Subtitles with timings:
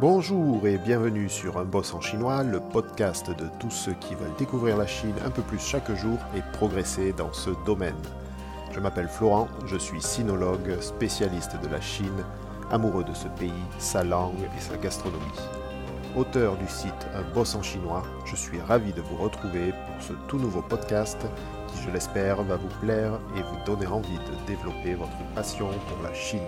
[0.00, 4.36] Bonjour et bienvenue sur Un Boss en chinois, le podcast de tous ceux qui veulent
[4.38, 8.00] découvrir la Chine un peu plus chaque jour et progresser dans ce domaine.
[8.70, 12.24] Je m'appelle Florent, je suis sinologue, spécialiste de la Chine,
[12.70, 13.50] amoureux de ce pays,
[13.80, 15.24] sa langue et sa gastronomie.
[16.16, 20.12] Auteur du site Un Boss en chinois, je suis ravi de vous retrouver pour ce
[20.28, 21.18] tout nouveau podcast
[21.66, 26.00] qui, je l'espère, va vous plaire et vous donner envie de développer votre passion pour
[26.04, 26.38] la Chine.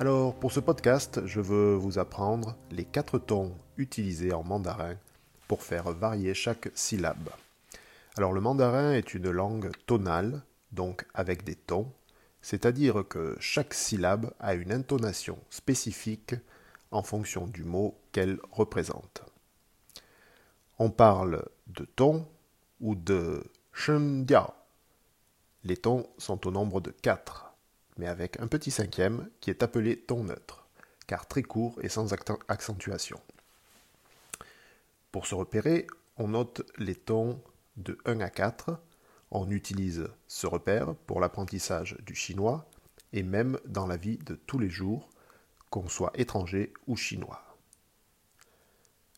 [0.00, 4.96] Alors, pour ce podcast, je veux vous apprendre les quatre tons utilisés en mandarin
[5.46, 7.30] pour faire varier chaque syllabe.
[8.16, 11.92] Alors, le mandarin est une langue tonale, donc avec des tons,
[12.42, 16.34] c'est-à-dire que chaque syllabe a une intonation spécifique
[16.90, 19.22] en fonction du mot qu'elle représente.
[20.80, 22.26] On parle de ton
[22.80, 24.54] ou de shendiao.
[25.62, 27.43] Les tons sont au nombre de quatre
[27.98, 30.66] mais avec un petit cinquième qui est appelé ton neutre,
[31.06, 32.12] car très court et sans
[32.48, 33.20] accentuation.
[35.12, 37.40] Pour se repérer, on note les tons
[37.76, 38.78] de 1 à 4.
[39.30, 42.68] On utilise ce repère pour l'apprentissage du chinois
[43.12, 45.08] et même dans la vie de tous les jours,
[45.70, 47.56] qu'on soit étranger ou chinois.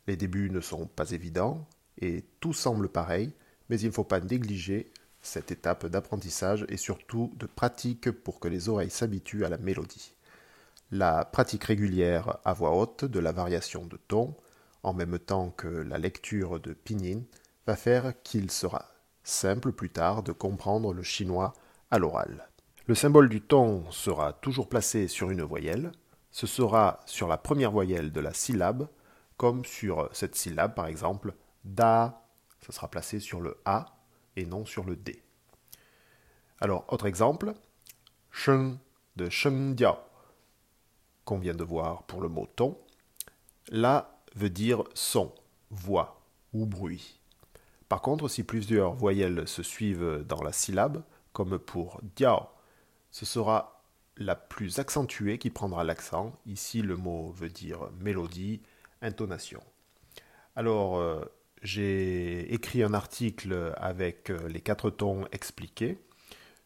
[0.07, 1.67] Les débuts ne sont pas évidents
[1.99, 3.33] et tout semble pareil,
[3.69, 8.49] mais il ne faut pas négliger cette étape d'apprentissage et surtout de pratique pour que
[8.49, 10.15] les oreilles s'habituent à la mélodie.
[10.93, 14.37] La pratique régulière à voix haute de la variation de ton,
[14.83, 17.23] en même temps que la lecture de pinyin,
[17.67, 18.87] va faire qu'il sera
[19.25, 21.55] simple plus tard de comprendre le chinois
[21.91, 22.49] à l'oral.
[22.87, 25.91] Le symbole du ton sera toujours placé sur une voyelle.
[26.31, 28.89] Ce sera sur la première voyelle de la syllabe,
[29.37, 32.23] comme sur cette syllabe par exemple, da,
[32.65, 33.96] ce sera placé sur le A
[34.37, 35.23] et non sur le D.
[36.61, 37.55] Alors, autre exemple,
[38.31, 38.79] sheng
[39.17, 39.97] de sheng diao,
[41.25, 42.79] qu'on vient de voir pour le mot ton.
[43.69, 45.33] Là veut dire son,
[45.71, 46.21] voix
[46.53, 47.21] ou bruit.
[47.89, 51.03] Par contre, si plusieurs voyelles se suivent dans la syllabe,
[51.33, 52.49] comme pour diao,
[53.11, 53.83] ce sera
[54.17, 56.33] la plus accentuée qui prendra l'accent.
[56.47, 58.63] Ici, le mot veut dire mélodie,
[59.03, 59.63] intonation.
[60.55, 61.21] Alors, euh,
[61.63, 65.99] j'ai écrit un article avec euh, les quatre tons expliqués.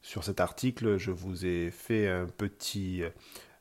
[0.03, 3.03] Sur cet article, je vous ai fait un petit,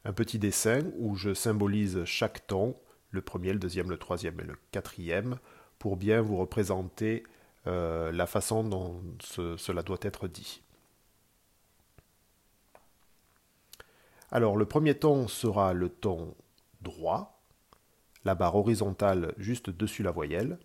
[0.06, 2.76] un petit dessin où je symbolise chaque ton,
[3.12, 5.38] le premier, le deuxième, le troisième et le quatrième,
[5.80, 7.24] pour bien vous représenter
[7.68, 10.62] euh, la façon dont cela doit être dit.
[14.32, 16.36] Alors le premier ton sera le ton
[16.82, 17.42] droit,
[18.24, 20.60] la barre horizontale juste dessus la voyelle,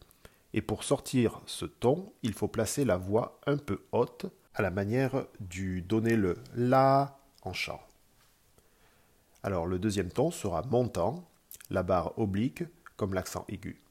[0.55, 4.71] et pour sortir ce ton, il faut placer la voix un peu haute, à la
[4.71, 7.81] manière du donner le la en chant.
[9.43, 11.29] Alors le deuxième ton sera montant,
[11.71, 12.63] la barre oblique
[12.97, 13.83] comme l'accent aigu.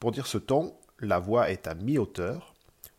[0.00, 2.54] Pour dire ce ton, la voix est à mi-hauteur,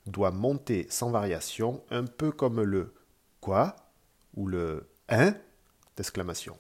[0.06, 2.94] doit monter sans variation, un peu comme le
[3.42, 3.76] quoi
[4.36, 5.36] ou le hein
[5.98, 6.58] d'exclamation.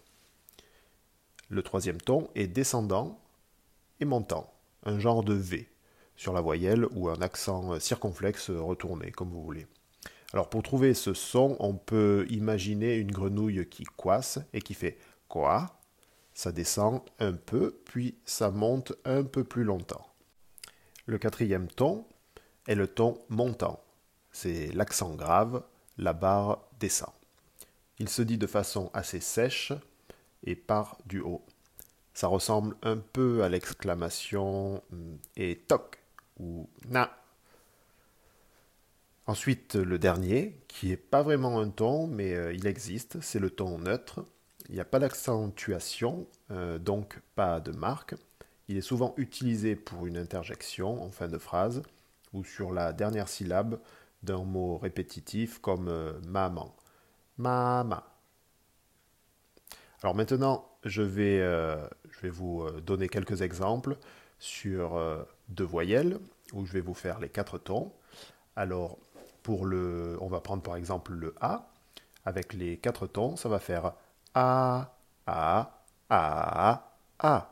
[1.47, 3.21] Le troisième ton est descendant
[4.01, 4.53] et montant,
[4.83, 5.69] un genre de V
[6.15, 9.67] sur la voyelle ou un accent circonflexe retourné, comme vous voulez.
[10.33, 14.97] Alors pour trouver ce son, on peut imaginer une grenouille qui coisse et qui fait
[15.27, 15.79] quoi?
[16.33, 20.05] Ça descend un peu, puis ça monte un peu plus longtemps.
[21.05, 22.05] Le quatrième ton
[22.67, 23.81] est le ton montant.
[24.31, 25.63] C'est l'accent grave,
[25.97, 27.13] la barre descend.
[27.99, 29.71] Il se dit de façon assez sèche
[30.43, 31.45] et part du haut.
[32.13, 35.99] Ça ressemble un peu à l'exclamation hmm, et toc
[36.39, 37.11] ou na.
[39.27, 43.49] Ensuite, le dernier, qui n'est pas vraiment un ton, mais euh, il existe, c'est le
[43.49, 44.23] ton neutre.
[44.69, 48.15] Il n'y a pas d'accentuation, euh, donc pas de marque.
[48.67, 51.81] Il est souvent utilisé pour une interjection en fin de phrase
[52.33, 53.79] ou sur la dernière syllabe
[54.21, 56.75] d'un mot répétitif comme euh, maman.
[57.37, 58.11] Mama.
[60.03, 63.97] Alors maintenant, je vais vous donner quelques exemples
[64.45, 64.99] sur
[65.49, 66.19] deux voyelles
[66.53, 67.91] où je vais vous faire les quatre tons.
[68.55, 68.97] Alors,
[69.43, 71.67] pour le, on va prendre par exemple le A
[72.25, 73.93] avec les quatre tons, ça va faire
[74.33, 74.95] A,
[75.27, 77.51] A, A, A.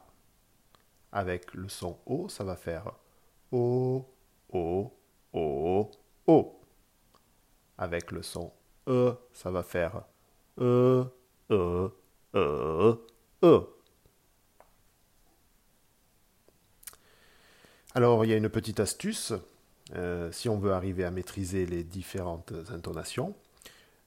[1.11, 2.91] Avec le son O, ça va faire
[3.51, 4.05] O,
[4.51, 4.91] O,
[5.33, 5.91] O,
[6.27, 6.59] O.
[7.77, 8.51] Avec le son
[8.87, 10.01] E, ça va faire
[10.59, 11.05] E,
[11.51, 11.89] E,
[12.35, 12.97] E,
[13.43, 13.67] E.
[17.95, 19.33] Alors, il y a une petite astuce,
[19.95, 23.35] euh, si on veut arriver à maîtriser les différentes intonations.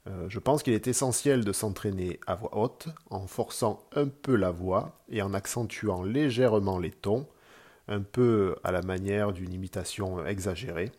[0.09, 4.35] Euh, je pense qu'il est essentiel de s'entraîner à voix haute en forçant un peu
[4.35, 7.29] la voix et en accentuant légèrement les tons,
[7.87, 10.91] un peu à la manière d'une imitation exagérée.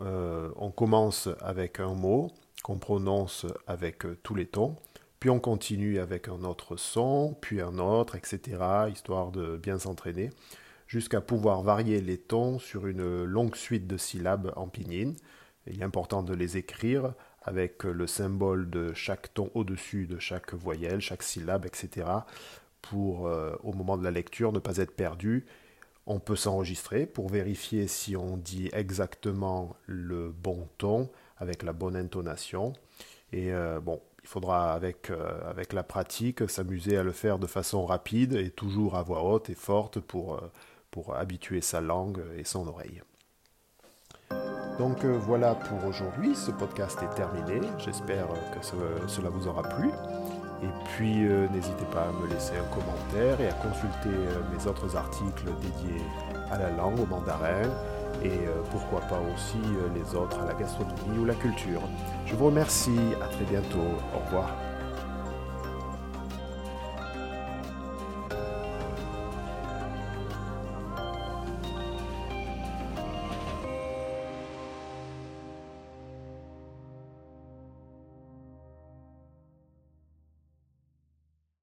[0.00, 2.30] Euh, on commence avec un mot
[2.62, 4.76] qu'on prononce avec tous les tons,
[5.20, 8.40] puis on continue avec un autre son, puis un autre, etc.,
[8.90, 10.30] histoire de bien s'entraîner,
[10.88, 15.14] jusqu'à pouvoir varier les tons sur une longue suite de syllabes en pinyin.
[15.66, 17.12] Il est important de les écrire
[17.42, 22.06] avec le symbole de chaque ton au-dessus de chaque voyelle, chaque syllabe, etc.
[22.82, 25.46] pour, euh, au moment de la lecture, ne pas être perdu.
[26.06, 31.96] On peut s'enregistrer pour vérifier si on dit exactement le bon ton avec la bonne
[31.96, 32.72] intonation.
[33.32, 37.46] Et euh, bon, il faudra avec, euh, avec la pratique s'amuser à le faire de
[37.46, 40.40] façon rapide et toujours à voix haute et forte pour,
[40.90, 43.02] pour habituer sa langue et son oreille.
[44.78, 49.88] Donc euh, voilà pour aujourd'hui, ce podcast est terminé, j'espère que cela vous aura plu.
[50.62, 54.66] Et puis euh, n'hésitez pas à me laisser un commentaire et à consulter euh, mes
[54.68, 56.04] autres articles dédiés
[56.52, 57.68] à la langue, au mandarin,
[58.24, 59.58] et pourquoi pas aussi
[59.94, 61.82] les autres à la gastronomie ou la culture.
[62.24, 63.84] Je vous remercie, à très bientôt,
[64.14, 64.48] au revoir.